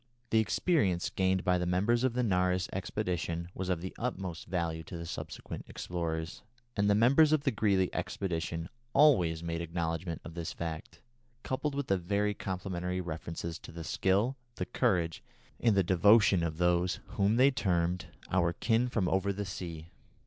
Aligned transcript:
The 0.31 0.39
experience 0.39 1.11
gained 1.11 1.43
by 1.43 1.59
the 1.59 1.67
members 1.67 2.03
of 2.03 2.13
the 2.13 2.23
Nares 2.23 2.67
expedition 2.73 3.49
was 3.53 3.69
of 3.69 3.81
the 3.81 3.95
utmost 3.99 4.47
value 4.47 4.81
to 4.85 5.05
subsequent 5.05 5.65
explorers, 5.67 6.41
and 6.75 6.89
the 6.89 6.95
members 6.95 7.31
of 7.31 7.43
the 7.43 7.51
Greely 7.51 7.93
expedition 7.93 8.67
always 8.93 9.43
made 9.43 9.61
acknowledgment 9.61 10.19
of 10.25 10.33
this 10.33 10.53
fact, 10.53 11.01
coupled 11.43 11.75
with 11.75 11.87
very 11.89 12.33
complimentary 12.33 12.99
references 12.99 13.59
to 13.59 13.71
the 13.71 13.83
skill, 13.83 14.35
the 14.55 14.65
courage, 14.65 15.21
and 15.59 15.77
the 15.77 15.83
devotion 15.83 16.41
of 16.41 16.57
those 16.57 16.97
whom 17.09 17.35
they 17.35 17.51
termed 17.51 18.07
"our 18.31 18.53
kin 18.53 18.89
from 18.89 19.07
over 19.07 19.31
the 19.31 19.45
sea." 19.45 19.91